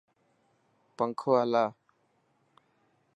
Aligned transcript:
پنکو 0.97 1.29
هلا. 1.39 1.65